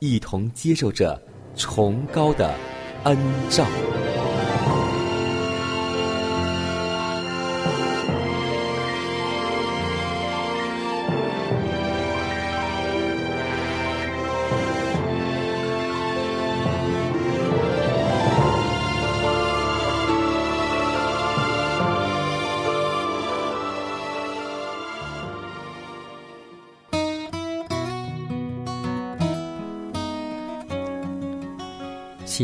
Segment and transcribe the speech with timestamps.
[0.00, 1.20] 一同接受着
[1.54, 2.54] 崇高的
[3.04, 3.16] 恩
[3.50, 3.66] 照。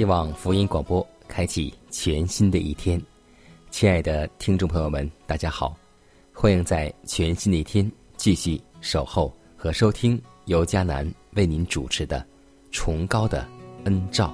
[0.06, 3.00] 望福音广播开启全新的一天，
[3.70, 5.76] 亲爱的听众朋友们，大家好，
[6.32, 12.20] 欢迎在全新的一天继续守候和收听由迦南为您主持的
[12.70, 13.46] 《崇高的
[13.84, 14.32] 恩照》。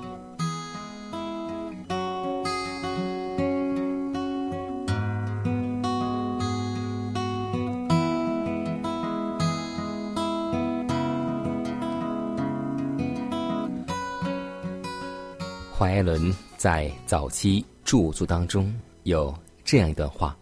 [16.03, 18.75] 艾伦在早期著作当中
[19.05, 19.33] 有
[19.65, 20.37] 这样一段话，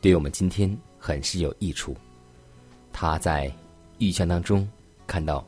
[0.00, 1.94] 对我们今天很是有益处。
[2.94, 3.52] 他在
[3.98, 4.66] 预象当中
[5.06, 5.46] 看到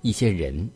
[0.00, 0.66] 一些人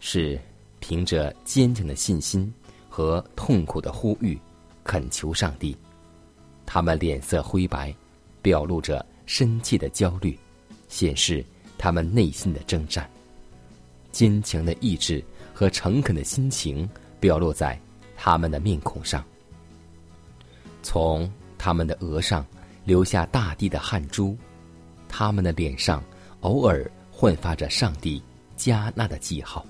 [0.00, 0.36] 是
[0.80, 2.52] 凭着坚强的信心
[2.88, 4.36] 和痛苦的呼吁
[4.82, 5.76] 恳求上帝，
[6.66, 7.94] 他们脸色灰白，
[8.42, 10.36] 表露着深切的焦虑，
[10.88, 11.44] 显示
[11.78, 13.08] 他们内心的征战。
[14.10, 16.88] 坚强的意志和诚恳的心情。
[17.24, 17.80] 表露在
[18.18, 19.24] 他们的面孔上，
[20.82, 22.44] 从他们的额上
[22.84, 24.36] 流下大地的汗珠，
[25.08, 26.04] 他们的脸上
[26.42, 28.22] 偶尔焕发着上帝
[28.58, 29.64] 加纳的记号。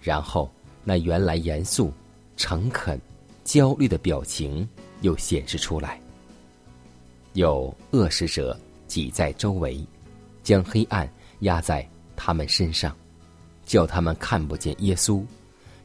[0.00, 0.48] 然后，
[0.84, 1.92] 那原来严肃、
[2.36, 3.00] 诚恳、
[3.42, 4.66] 焦虑的表情
[5.00, 6.00] 又显示出来。
[7.32, 8.56] 有恶食者
[8.86, 9.84] 挤在周围，
[10.44, 11.84] 将黑暗压在
[12.14, 12.96] 他们身上，
[13.66, 15.20] 叫他们看不见耶稣。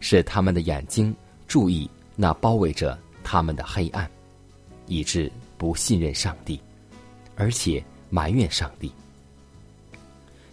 [0.04, 1.16] 使他们的眼睛
[1.48, 4.06] 注意那包围着他们的黑暗，
[4.86, 6.60] 以致不信任上帝，
[7.38, 8.92] 而且埋怨上帝。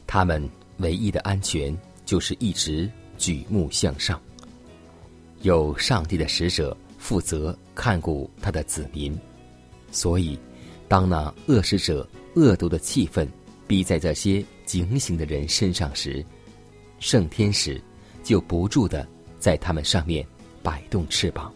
[0.07, 4.21] 他们唯一的安全就是一直举目向上。
[5.43, 9.19] 有上帝的使者负责看顾他的子民，
[9.91, 10.39] 所以
[10.87, 13.27] 当那恶使者恶毒的气氛
[13.67, 16.25] 逼在这些警醒的人身上时，
[17.01, 17.83] 圣天使
[18.23, 19.05] 就不住的。
[19.41, 20.25] 在他们上面
[20.63, 21.53] 摆动翅膀，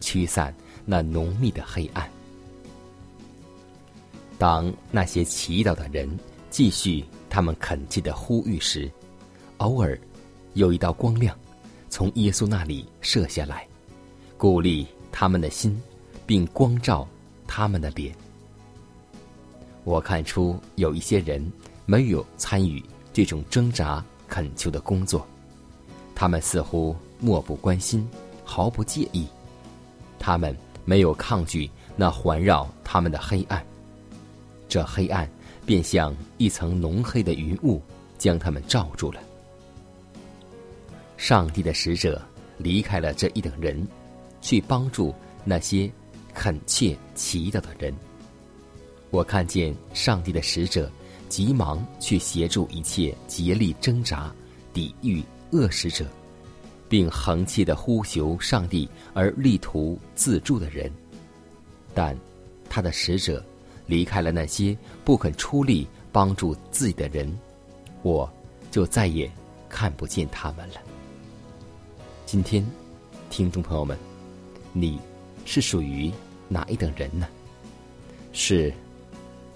[0.00, 0.54] 驱散
[0.84, 2.06] 那浓密的黑暗。
[4.36, 6.10] 当那些祈祷的人
[6.50, 8.90] 继续他们恳切的呼吁时，
[9.58, 9.98] 偶尔
[10.54, 11.34] 有一道光亮
[11.88, 13.66] 从耶稣那里射下来，
[14.36, 15.80] 鼓励他们的心，
[16.26, 17.08] 并光照
[17.46, 18.14] 他们的脸。
[19.84, 21.52] 我看出有一些人
[21.86, 22.82] 没有参与
[23.12, 25.24] 这种挣扎恳求的工作。
[26.14, 28.08] 他们似乎漠不关心，
[28.44, 29.26] 毫不介意。
[30.18, 33.64] 他们没有抗拒那环绕他们的黑暗，
[34.68, 35.28] 这黑暗
[35.66, 37.82] 便像一层浓黑的云雾，
[38.16, 39.20] 将他们罩住了。
[41.16, 42.20] 上帝的使者
[42.58, 43.86] 离开了这一等人，
[44.40, 45.14] 去帮助
[45.44, 45.90] 那些
[46.32, 47.94] 恳切祈祷的人。
[49.10, 50.90] 我看见上帝的使者
[51.28, 54.32] 急忙去协助一切竭力挣扎、
[54.72, 55.22] 抵御。
[55.54, 56.04] 恶使者，
[56.88, 60.90] 并横气的呼求上帝而力图自助的人，
[61.94, 62.18] 但
[62.68, 63.42] 他的使者
[63.86, 67.32] 离开了那些不肯出力帮助自己的人，
[68.02, 68.28] 我
[68.72, 69.30] 就再也
[69.68, 70.74] 看不见他们了。
[72.26, 72.66] 今天，
[73.30, 73.96] 听众朋友们，
[74.72, 74.98] 你
[75.44, 76.12] 是属于
[76.48, 77.28] 哪一等人呢？
[78.32, 78.74] 是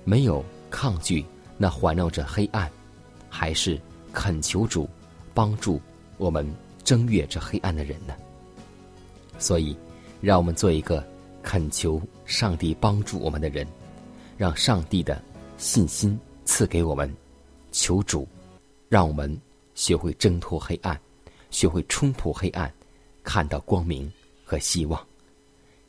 [0.05, 1.25] 没有抗拒
[1.57, 2.71] 那环绕着黑暗，
[3.29, 3.81] 还是
[4.13, 4.89] 恳求主
[5.35, 5.81] 帮助
[6.19, 6.47] 我们
[6.85, 8.15] 正越这黑暗的人呢？
[9.39, 9.77] 所以，
[10.21, 11.03] 让我们做一个
[11.43, 13.67] 恳求上帝帮助我们的人，
[14.37, 15.23] 让上帝的
[15.57, 17.15] 信心赐给我们，
[17.73, 18.27] 求主
[18.89, 19.41] 让我们
[19.75, 21.01] 学会挣脱黑暗，
[21.51, 22.73] 学会冲破黑暗，
[23.23, 24.13] 看到光明
[24.45, 25.01] 和希望。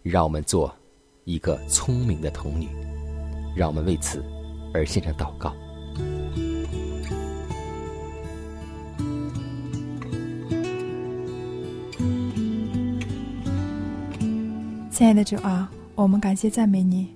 [0.04, 0.74] 让我们做
[1.26, 2.70] 一个聪明的童女，
[3.56, 4.24] 让我们为此
[4.74, 5.54] 而献上祷告。
[15.00, 17.08] 亲爱的主啊，我们感谢赞美你，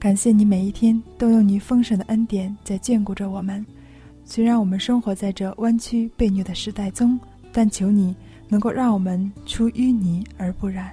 [0.00, 3.64] 感谢你每一天都用你丰盛的恩典在眷顾着我们。
[4.24, 7.16] 虽然我们生活在这弯曲被虐的时代中，
[7.52, 8.16] 但求你
[8.48, 10.90] 能够让我们出淤泥而不染，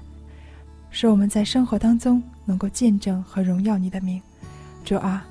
[0.92, 4.22] 使我们在生活当中能够见证和荣耀你的名。
[4.86, 5.26] 主啊，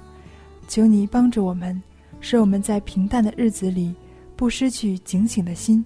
[0.66, 1.80] 求你帮助我们，
[2.20, 3.94] 使我们在平淡的日子里
[4.34, 5.84] 不失去警醒的心，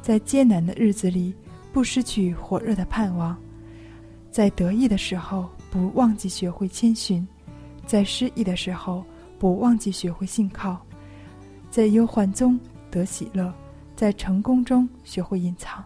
[0.00, 1.34] 在艰难的日子里
[1.72, 3.36] 不失去火热的盼望。
[4.38, 7.26] 在得意的时候，不忘记学会谦逊；
[7.84, 9.04] 在失意的时候，
[9.36, 10.76] 不忘记学会信靠；
[11.72, 12.56] 在忧患中
[12.88, 13.52] 得喜乐，
[13.96, 15.84] 在成功中学会隐藏。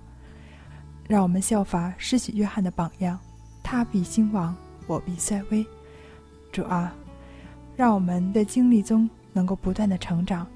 [1.08, 3.18] 让我们效法施洗约翰的榜样，
[3.62, 4.54] 他必兴旺，
[4.86, 5.64] 我必衰微。
[6.52, 6.94] 主啊，
[7.74, 10.46] 让我们在经历中能够不断的成长。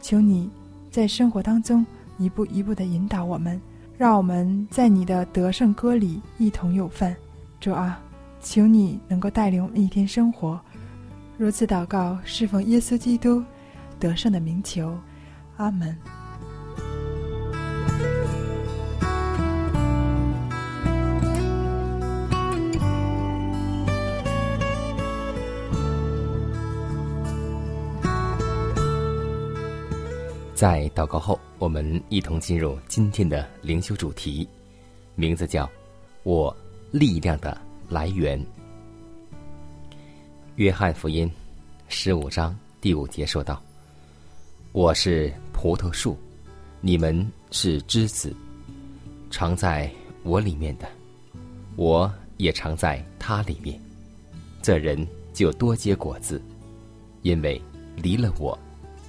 [0.00, 0.50] 求你
[0.90, 1.86] 在生活当中
[2.18, 3.62] 一步一步的引导我们，
[3.96, 7.14] 让我们在你的得胜歌里一同有份。
[7.64, 7.98] 主啊，
[8.42, 10.60] 求你能够带领我们一天生活，
[11.38, 13.42] 如此祷告，侍奉耶稣基督
[13.98, 14.94] 得胜的名求，
[15.56, 15.96] 阿门。
[30.54, 34.46] 在祷告后，我们一同进入今天的灵修主题，
[35.14, 35.66] 名字叫
[36.24, 36.54] “我”。
[36.94, 38.40] 力量的来源。
[40.54, 41.28] 约翰福音
[41.88, 43.60] 十五章第五节说道
[44.70, 46.16] ：“我是葡萄树，
[46.80, 48.32] 你们是枝子，
[49.28, 49.90] 常在
[50.22, 50.86] 我里面的，
[51.74, 53.76] 我也常在他里面。
[54.62, 56.40] 这人就多结果子，
[57.22, 57.60] 因为
[57.96, 58.56] 离了我，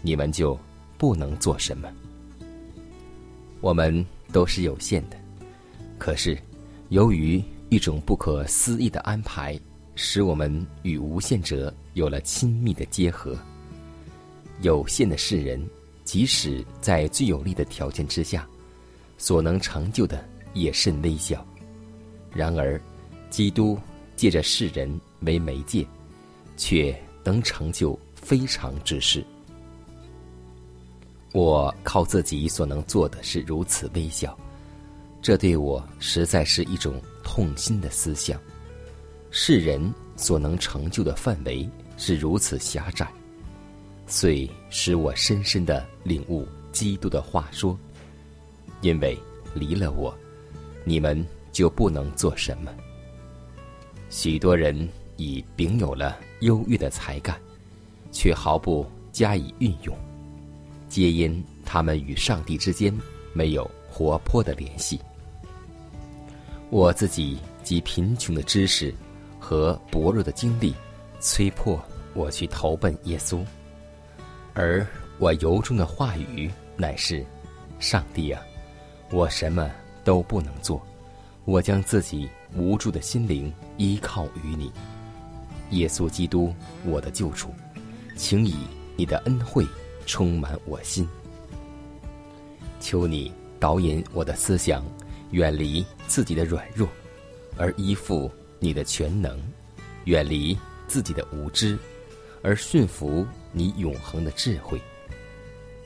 [0.01, 0.57] 你们就
[0.97, 1.87] 不能做什么。
[3.61, 5.15] 我们都是有限的，
[5.99, 6.35] 可是
[6.89, 7.39] 由于。”
[7.69, 9.59] 一种不可思议的安排，
[9.95, 13.37] 使我们与无限者有了亲密的结合。
[14.61, 15.67] 有限的世人，
[16.03, 18.47] 即使在最有利的条件之下，
[19.17, 20.23] 所能成就的
[20.53, 21.45] 也甚微小。
[22.31, 22.79] 然而，
[23.29, 23.77] 基督
[24.15, 25.85] 借着世人为媒介，
[26.55, 29.25] 却能成就非常之事。
[31.33, 34.37] 我靠自己所能做的是如此微小，
[35.25, 37.01] 这对我实在是一种。
[37.23, 38.39] 痛心的思想，
[39.31, 41.67] 世人所能成就的范围
[41.97, 43.11] 是如此狭窄，
[44.05, 47.75] 遂使我深深的领悟基督的话说
[48.81, 49.17] ：“因为
[49.55, 50.15] 离了我，
[50.83, 52.71] 你们就不能做什么。”
[54.11, 57.35] 许多人已秉有了优越的才干，
[58.11, 59.97] 却毫不加以运用，
[60.87, 62.95] 皆因他们与上帝之间
[63.33, 64.99] 没有活泼的联系。
[66.69, 68.93] 我自己及贫穷的知识
[69.39, 70.73] 和薄弱的经历，
[71.19, 71.79] 催迫
[72.13, 73.43] 我去投奔耶稣，
[74.53, 74.85] 而
[75.19, 77.25] 我由衷的话语乃是：
[77.79, 78.41] 上帝啊，
[79.11, 79.71] 我什么
[80.03, 80.81] 都不能做，
[81.45, 84.71] 我将自己无助的心灵依靠于你，
[85.69, 86.53] 耶稣基督，
[86.83, 87.49] 我的救主，
[88.17, 88.55] 请以
[88.97, 89.65] 你的恩惠
[90.05, 91.07] 充满我心，
[92.79, 94.83] 求你导引我的思想。
[95.31, 96.87] 远离自己的软弱，
[97.57, 99.37] 而依附你的全能；
[100.05, 101.77] 远离自己的无知，
[102.41, 104.77] 而驯服你永恒的智慧；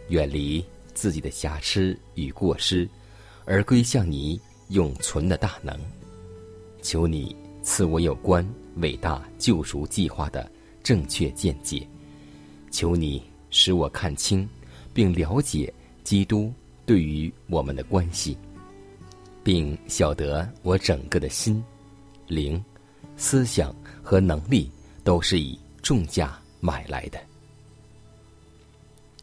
[0.10, 2.88] 远离自己的瑕疵与过失，
[3.46, 5.78] 而归向你永存的大能。
[6.82, 10.50] 求你赐我有关伟大救赎计划的
[10.84, 11.88] 正确见解；
[12.72, 14.48] 求你使我看清
[14.94, 16.54] 并了解基督
[16.86, 18.38] 对于我们的关系。
[19.52, 21.64] 并晓得我整个的心、
[22.28, 22.64] 灵、
[23.18, 24.70] 思想和能力
[25.04, 27.20] 都是以重价买来的。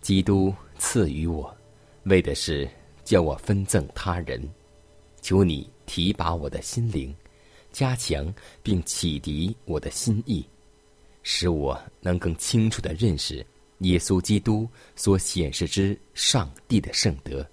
[0.00, 1.56] 基督赐予我，
[2.06, 2.68] 为的是
[3.04, 4.42] 叫我分赠他人。
[5.22, 7.14] 求你提拔我的心灵，
[7.70, 10.44] 加强并启迪我的心意，
[11.22, 13.46] 使我能更清楚的认识
[13.78, 17.48] 耶稣基督所显示之上帝的圣德，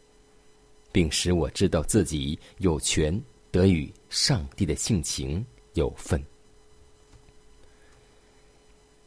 [0.94, 3.22] 并使我知道自己有权
[3.52, 6.24] 得与上帝的性情有份。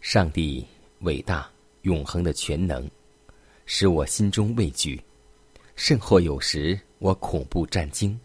[0.01, 0.67] 上帝
[1.01, 1.51] 伟大
[1.83, 2.89] 永恒的全能，
[3.65, 5.01] 使我心中畏惧，
[5.77, 8.19] 甚或有时我恐怖战惊。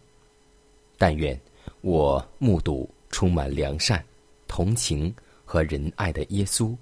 [0.98, 1.39] 但愿
[1.82, 4.03] 我目睹充满良善、
[4.48, 5.13] 同情
[5.46, 6.75] 和仁爱的耶稣，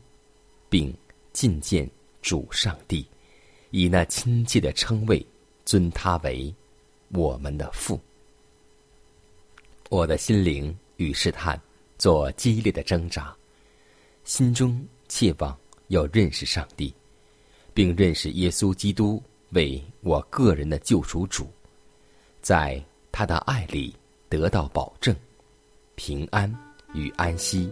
[0.70, 0.94] 并
[1.34, 1.90] 觐见
[2.22, 3.06] 主上帝，
[3.72, 5.26] 以那亲切的称谓
[5.66, 6.54] 尊他为
[7.10, 8.00] 我们的父。
[9.90, 11.60] 我的心灵与试探
[11.98, 13.36] 做激烈的挣扎。
[14.24, 16.94] 心中切望要认识上帝，
[17.74, 21.48] 并认识耶稣基督为我个人的救赎主，
[22.42, 22.80] 在
[23.12, 23.96] 他的爱里
[24.30, 25.16] 得到保证、
[25.96, 26.54] 平安
[26.94, 27.72] 与安息，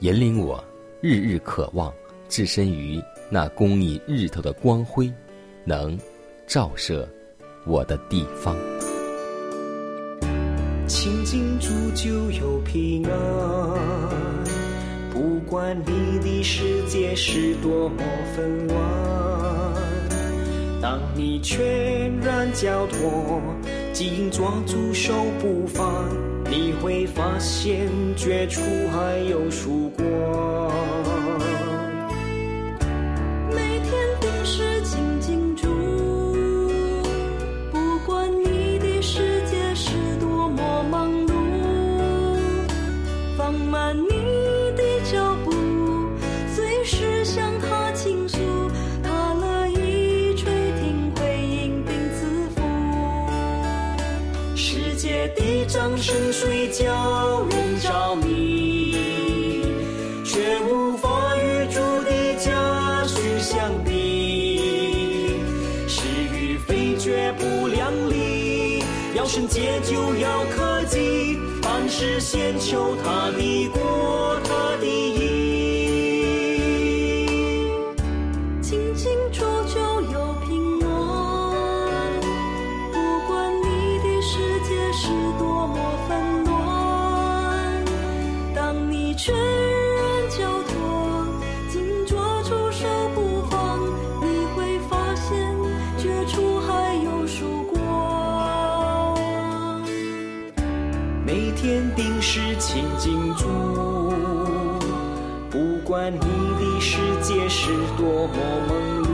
[0.00, 0.62] 引领我
[1.00, 1.90] 日日渴望
[2.28, 5.10] 置身于那公义日头的光辉，
[5.64, 5.98] 能
[6.46, 7.08] 照射
[7.66, 8.56] 我的地方。
[10.86, 13.12] 亲近主就有平安。
[15.12, 18.02] 不管你的世界是多么
[18.34, 18.78] 纷乱，
[20.80, 23.40] 当你全然交托，
[23.92, 26.04] 紧抓住手不放，
[26.50, 28.60] 你会发现绝处
[28.92, 30.06] 还有曙光。
[69.80, 74.25] 就要科技，凡事先求他的过，
[106.12, 108.36] 你的世界是多么
[108.68, 108.70] 忙
[109.02, 109.04] 碌，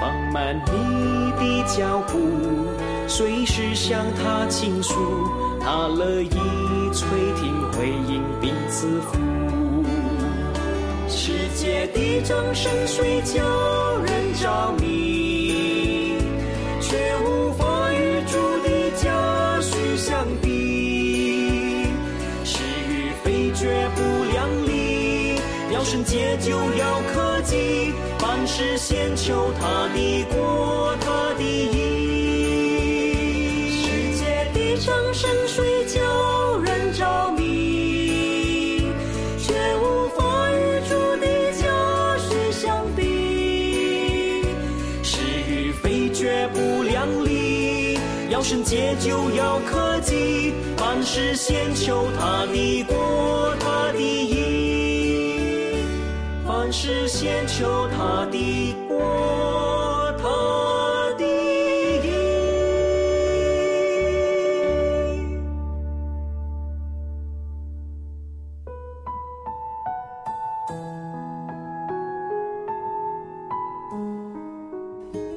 [0.00, 2.18] 放慢你的脚步，
[3.08, 4.94] 随时向他倾诉，
[5.60, 6.30] 他乐意
[6.92, 7.08] 垂
[7.40, 9.18] 听回应并赐福。
[11.08, 13.42] 世界的掌声虽叫
[14.04, 15.25] 人着迷，
[25.86, 31.78] 要圣洁就要科技，凡事先求他的国，他的义。
[33.70, 33.84] 世
[34.18, 38.90] 界的掌声水叫人着迷，
[39.38, 44.42] 却无法与主的家训相比。
[45.04, 47.96] 是与非绝不两立，
[48.28, 54.55] 要圣洁就要科技，凡事先求他的国，他的义。
[56.72, 58.98] 是先求他的国，
[60.18, 60.28] 他
[61.16, 62.10] 的义。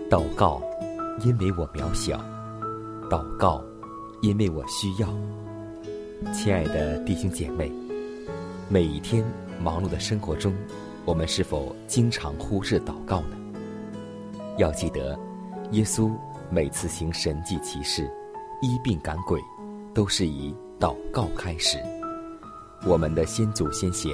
[0.09, 0.61] 祷告，
[1.23, 2.17] 因为我渺小；
[3.09, 3.63] 祷告，
[4.21, 5.07] 因为我需要。
[6.33, 7.71] 亲爱的弟兄姐妹，
[8.67, 9.23] 每一天
[9.61, 10.53] 忙碌的生活中。
[11.05, 13.37] 我们是否经常忽视祷告呢？
[14.57, 15.17] 要记得，
[15.71, 16.11] 耶稣
[16.49, 18.09] 每次行神迹奇事、
[18.61, 19.39] 医病赶鬼，
[19.93, 21.77] 都是以祷告开始。
[22.85, 24.11] 我们的先祖先贤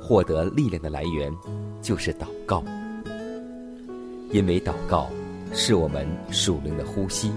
[0.00, 1.34] 获得力量的来源，
[1.82, 2.62] 就是祷告。
[4.32, 5.08] 因为祷告
[5.52, 7.32] 是我们属灵的呼吸，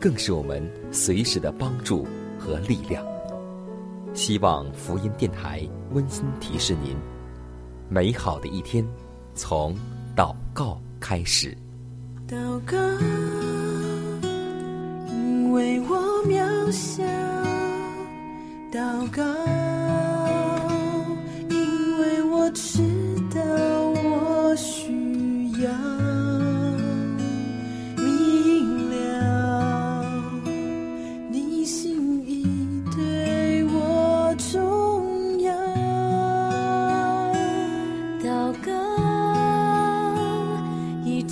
[0.00, 2.06] 更是我们随时的帮助
[2.38, 3.04] 和力量。
[4.14, 6.96] 希望福音电台温馨提示您。
[7.88, 8.84] 美好的一天，
[9.34, 9.74] 从
[10.16, 11.56] 祷告开始。
[12.28, 12.76] 祷告，
[15.08, 17.04] 因为我渺小；
[18.72, 19.22] 祷告，
[21.48, 22.82] 因为我知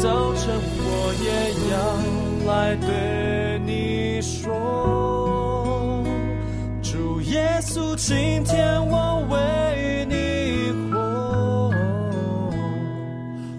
[0.00, 1.28] 早晨，我也
[1.72, 1.76] 要
[2.46, 6.04] 来对你说，
[6.80, 11.74] 主耶稣，今天我为你活，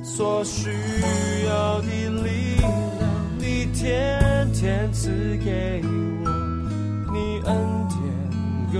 [0.02, 0.70] 所需
[1.46, 1.88] 要的
[2.24, 2.72] 力量，
[3.38, 5.10] 你天天赐
[5.44, 6.28] 给我，
[7.12, 7.54] 你恩
[7.90, 8.00] 典
[8.74, 8.80] 够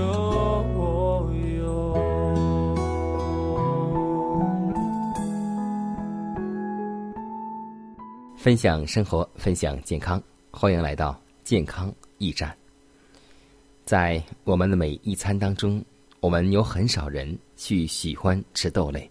[8.40, 10.20] 分享生活，分享健康，
[10.50, 12.56] 欢迎来到健康驿站。
[13.84, 15.84] 在我们的每一餐当中，
[16.20, 19.08] 我们有很少人去喜欢吃豆类。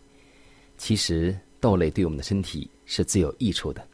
[0.79, 3.87] 其实，豆类对我们的身体是最有益处的，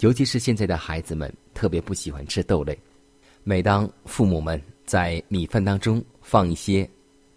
[0.00, 2.78] 尤其是现在的孩子们特别不喜欢吃豆类。
[3.42, 6.86] 每当父母们在米饭当中放一些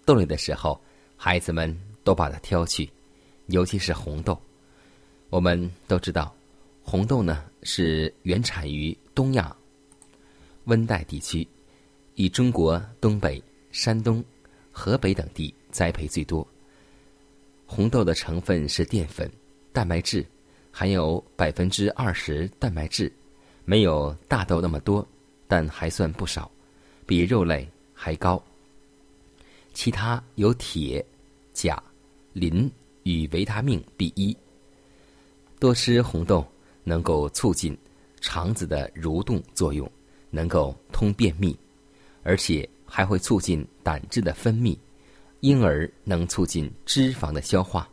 [0.04, 0.78] 豆类的时候，
[1.16, 2.90] 孩子们都把它挑去，
[3.46, 4.38] 尤其是红豆。
[5.30, 6.36] 我们都知道，
[6.84, 9.56] 红豆呢是原产于东亚
[10.66, 11.48] 温带地区，
[12.16, 13.42] 以中国东北、
[13.72, 14.24] 山东、
[14.72, 16.48] 河北等地栽培最多。
[17.66, 19.32] 红豆的成分是淀粉、
[19.72, 20.24] 蛋白质，
[20.72, 23.12] 含有百分之二十蛋白质，
[23.66, 25.08] 没有大豆那么多，
[25.48, 26.52] 但还算不少，
[27.08, 28.42] 比肉类还高。
[29.74, 31.04] 其他有铁、
[31.54, 31.82] 钾、
[32.34, 32.70] 磷
[33.04, 34.38] 与维他命 B 一。
[35.60, 36.46] 多吃红豆
[36.84, 37.78] 能够促进
[38.22, 39.90] 肠子的蠕动作用，
[40.30, 41.58] 能够通便秘，
[42.24, 44.78] 而且还会促进胆汁的分泌，
[45.42, 47.88] 因而能促进脂肪的消化。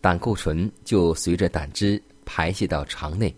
[0.00, 3.34] 胆固醇就随着胆汁排泄到肠内，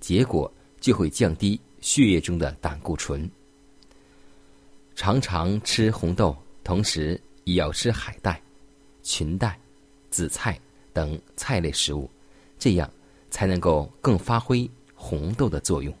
[0.00, 3.30] 结果就会降低血液中的胆固醇。
[4.94, 8.40] 常常吃红豆，同时也要吃海带、
[9.02, 9.58] 裙带、
[10.10, 10.58] 紫菜
[10.92, 12.08] 等菜类食物。
[12.58, 12.90] 这样
[13.30, 15.94] 才能够更发挥红豆的作用。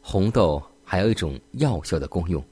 [0.00, 2.44] 红豆还有一种药效的功用，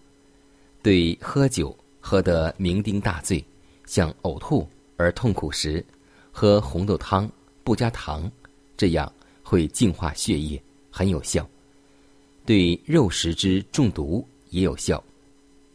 [0.83, 3.45] 对喝酒喝得酩酊大醉、
[3.87, 5.85] 想呕吐而痛苦时，
[6.33, 7.31] 喝红豆汤
[7.63, 8.31] 不加糖，
[8.77, 11.47] 这样会净化血液，很有效。
[12.45, 15.03] 对肉食之中毒也有效，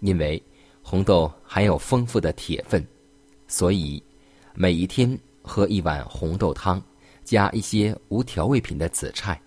[0.01, 0.41] 因为
[0.81, 2.85] 红豆含有丰富的铁分，
[3.47, 4.01] 所以
[4.53, 5.17] 每一天。
[5.49, 6.83] 喝一碗红豆汤，
[7.27, 9.37] 加一些无调味品的紫菜，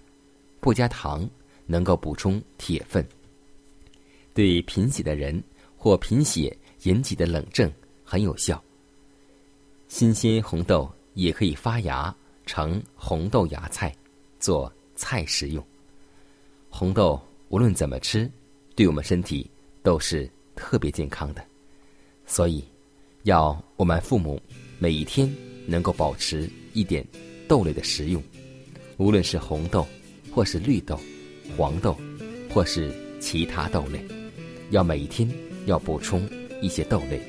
[0.61, 1.27] 不加糖，
[1.65, 3.03] 能够补充铁分。
[4.35, 5.43] 对贫血的人
[5.79, 7.73] 或贫血引起的冷症
[8.05, 8.63] 很有效。
[9.89, 12.15] 新鲜红豆也可以发芽
[12.45, 13.91] 成红豆芽菜，
[14.39, 15.65] 做菜食用。
[16.69, 18.31] 红豆无论怎么吃，
[18.77, 19.51] 对我们身体
[19.83, 21.43] 都是特别健康的，
[22.27, 22.63] 所以
[23.23, 24.39] 要我们父母
[24.79, 25.35] 每一天。
[25.67, 27.07] 能够保持一点
[27.51, 28.23] 豆类的食用，
[28.97, 29.85] 无论是红豆，
[30.31, 31.01] 或是绿豆、
[31.57, 31.97] 黄豆，
[32.49, 34.01] 或是其他豆类，
[34.71, 35.29] 要每一天
[35.67, 36.23] 要补充
[36.63, 37.21] 一些豆类，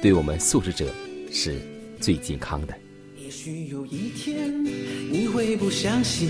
[0.00, 0.88] 对我们素食者
[1.32, 1.60] 是
[2.00, 2.76] 最健康的。
[3.18, 4.64] 也许有一天
[5.10, 6.28] 你会不相信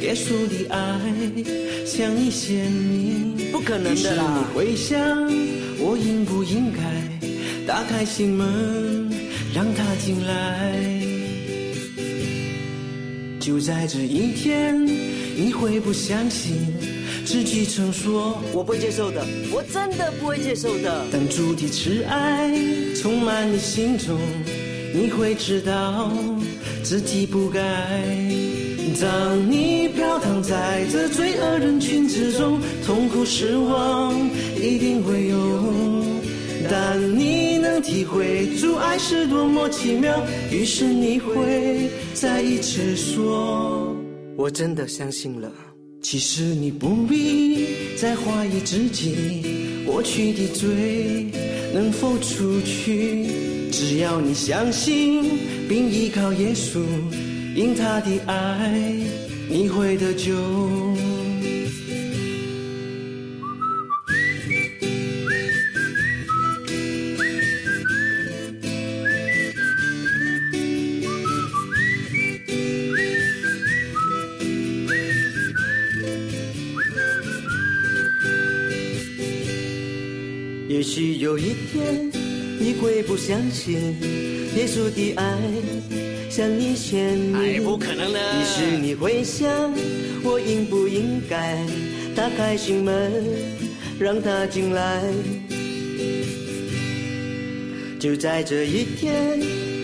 [0.00, 1.00] 耶稣的爱
[1.84, 4.38] 像你显明，不可能的啦！
[4.38, 4.96] 你会想
[5.80, 9.10] 我应不应该打开心门？
[9.52, 11.01] 让他进来，
[13.42, 16.52] 就在这一天，你会不相信
[17.24, 21.04] 自己曾说我不会接受的，我真的不会接受的。
[21.10, 22.54] 当主题是爱
[22.94, 24.16] 充满你心中，
[24.94, 26.12] 你会知道
[26.84, 27.60] 自己不该。
[29.00, 34.14] 当你飘荡在这罪恶人群之中，痛苦失望
[34.56, 35.36] 一定会有。
[36.70, 37.41] 但你能
[37.82, 43.94] 体会主爱是多么奇妙，于是你会再一次说
[44.38, 45.52] ：“我真的相信了。”
[46.00, 47.66] 其实你不必
[47.96, 49.44] 再怀疑自己
[49.86, 51.26] 过去的罪
[51.72, 53.26] 能否除去，
[53.70, 55.24] 只要你相信
[55.68, 56.80] 并依靠耶稣，
[57.54, 58.72] 因他的爱
[59.48, 60.32] 你会得救。
[80.82, 82.10] 也许有一天
[82.58, 83.76] 你会不相信
[84.56, 85.38] 耶稣的爱
[86.28, 88.18] 像你显哎，明，不可能的。
[88.18, 89.48] 于是你会想，
[90.24, 91.64] 我应不应该
[92.16, 93.12] 打开心门
[94.00, 95.00] 让他进来？
[98.00, 99.38] 就在这一天，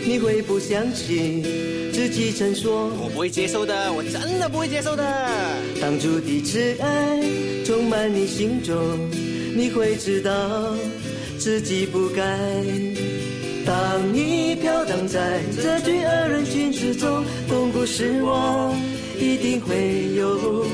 [0.05, 1.45] 你会不相信
[1.93, 2.89] 自己曾说。
[3.01, 5.05] 我不会接受的，我真的不会接受的。
[5.81, 7.23] 当初的挚爱
[7.65, 8.75] 充满你心中，
[9.55, 10.75] 你会知道
[11.49, 12.23] 自己不该。
[13.65, 18.79] 当你飘荡在这罪恶人群之中，痛苦失望
[19.19, 20.67] 一定会有。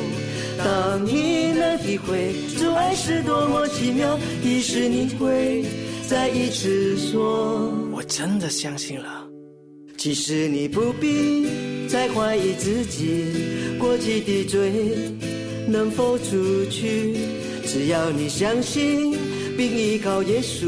[0.58, 5.64] 当你能体会主爱是多么奇妙，于是你会
[6.08, 9.24] 再一次说：我真的相信了。
[9.96, 11.46] 其实你不必
[11.86, 13.32] 再怀疑自己
[13.78, 14.72] 过去的罪
[15.68, 17.14] 能否除去，
[17.64, 19.16] 只要你相信
[19.56, 20.66] 并依靠耶稣，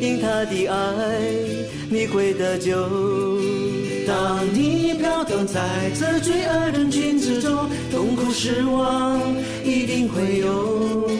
[0.00, 0.76] 因他的爱
[1.90, 2.72] 你会得救。
[4.06, 5.60] 当你飘荡在
[5.94, 9.20] 这罪恶人群之中，痛苦失望
[9.64, 11.10] 一定会有。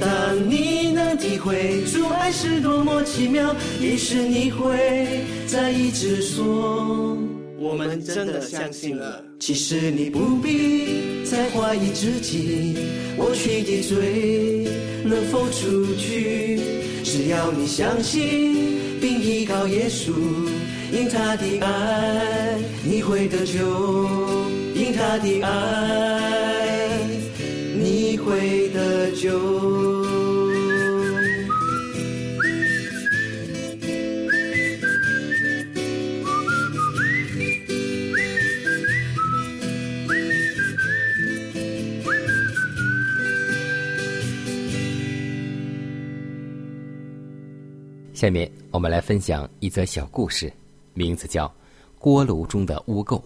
[0.00, 7.16] 当你能体会主爱是多么奇妙，于是你会再一直说：
[7.62, 9.22] 我们真的相信了。
[9.38, 12.76] 其实你不必再怀疑自己
[13.16, 14.66] 过去的罪
[15.04, 16.58] 能否除去，
[17.04, 20.12] 只要你相信并依靠耶稣，
[20.92, 23.58] 因他的爱你会得救，
[24.74, 26.98] 因他的爱
[27.76, 30.01] 你会得救。
[48.22, 50.52] 下面我们来分享一则小故事，
[50.94, 51.48] 名字叫
[51.98, 53.18] 《锅炉中的污垢》。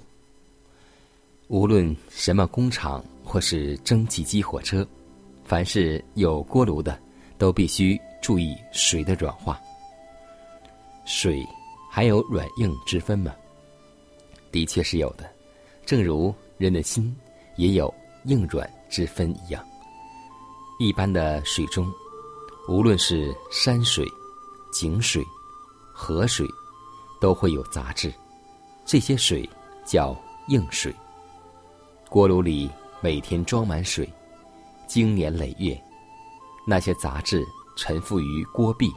[1.49, 4.89] 无论什么工厂或是蒸汽机火车，
[5.45, 6.99] 凡是有锅炉的，
[7.37, 9.61] 都必须注意水的软化。
[11.05, 11.47] 水
[11.91, 13.37] 还有软硬之分吗？
[14.51, 15.31] 的确是有的，
[15.85, 17.15] 正如人的心
[17.57, 17.93] 也有
[18.25, 19.63] 硬软之分一样。
[20.79, 21.87] 一般的水中，
[22.67, 24.03] 无论是山水、
[24.79, 25.27] 井水、
[25.91, 26.47] 河水，
[27.19, 28.13] 都会有杂质，
[28.85, 29.49] 这些水
[29.87, 30.15] 叫
[30.49, 30.95] 硬水。
[32.11, 34.07] 锅炉里每天装满水，
[34.87, 35.83] 经年累月，
[36.67, 37.43] 那些杂质
[37.75, 38.93] 沉浮于锅壁，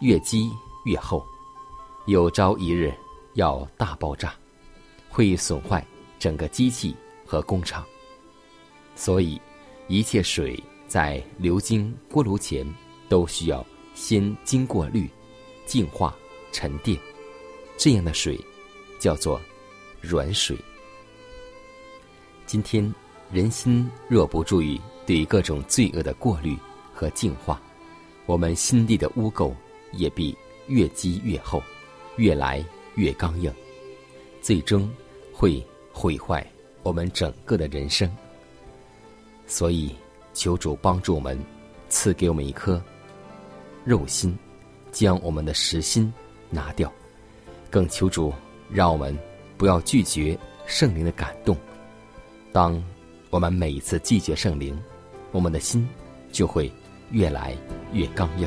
[0.00, 0.50] 越积
[0.86, 1.22] 越厚，
[2.06, 2.90] 有朝一日
[3.34, 4.32] 要大爆炸，
[5.10, 5.86] 会损坏
[6.18, 6.96] 整个机器
[7.26, 7.84] 和工厂。
[8.94, 9.38] 所以，
[9.88, 12.66] 一切水在流经锅炉前，
[13.10, 13.62] 都需要
[14.02, 15.08] 先经过滤、
[15.64, 16.12] 净化、
[16.50, 16.98] 沉淀，
[17.76, 18.36] 这样的水
[18.98, 19.40] 叫做
[20.00, 20.58] 软水。
[22.44, 22.92] 今天，
[23.30, 26.58] 人心若不注意对各种罪恶的过滤
[26.92, 27.62] 和净化，
[28.26, 29.54] 我们心地的污垢
[29.92, 30.36] 也必
[30.66, 31.62] 越积越厚，
[32.16, 32.62] 越来
[32.96, 33.54] 越刚硬，
[34.40, 34.90] 最终
[35.32, 36.44] 会毁坏
[36.82, 38.10] 我们整个的人生。
[39.46, 39.94] 所以，
[40.34, 41.38] 求主帮助我们，
[41.88, 42.82] 赐给我们一颗
[43.84, 44.36] 肉心，
[44.90, 46.12] 将我们的实心
[46.50, 46.92] 拿掉。
[47.70, 48.32] 更求主
[48.70, 49.16] 让我们
[49.56, 51.56] 不要拒绝圣灵的感动。
[52.52, 52.82] 当
[53.30, 54.78] 我们每一次拒绝圣灵，
[55.30, 55.88] 我们的心
[56.30, 56.70] 就会
[57.10, 57.56] 越来
[57.92, 58.46] 越刚硬。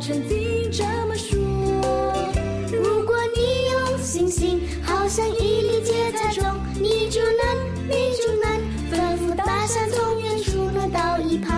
[0.00, 1.36] 曾经这么说：
[2.70, 3.40] 如果你
[3.72, 6.44] 有信心，好像一粒芥菜种，
[6.80, 7.42] 你就能，
[7.88, 8.48] 你就能
[8.92, 11.52] 吩咐大山从远处挪到一旁。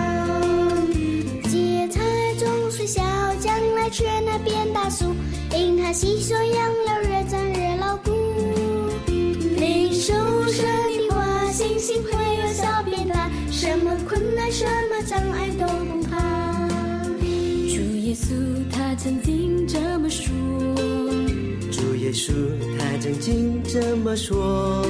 [1.43, 2.01] 芥菜
[2.39, 3.01] 种虽小，
[3.39, 5.13] 将来却能变大树，
[5.55, 6.73] 因它吸收养
[22.21, 22.33] 主耶稣
[22.77, 24.85] 他曾经这么说：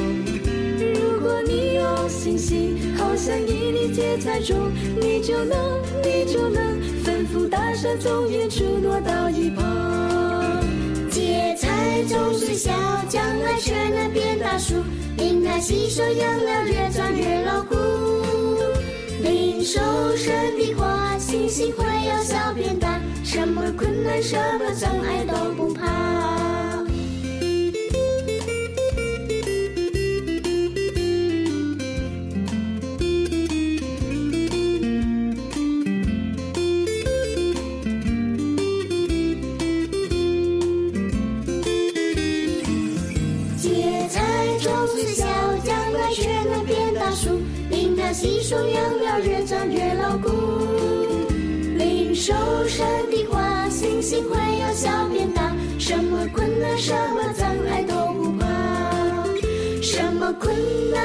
[0.77, 4.57] 如果你有信心，好像一粒芥菜种，
[4.99, 6.61] 你就能，你就能
[7.05, 9.63] 吩咐大山从远处挪到一旁。
[11.09, 12.69] 芥菜种是小，
[13.07, 14.75] 将来却能变大树，
[15.17, 17.75] 因它吸收养料越长越牢固。
[19.23, 19.79] 领受
[20.17, 26.40] 神的话，信心会由小变大，什么困难、什么障碍都不怕。
[48.11, 50.29] 因它吸收养料越长越牢固。
[51.77, 52.33] 领受
[52.67, 58.45] 神的花，星星快要小变大，什么困难、什么障碍都不怕，
[59.81, 60.53] 什么困
[60.91, 61.01] 难、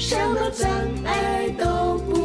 [0.00, 0.68] 什么障
[1.04, 2.15] 碍都不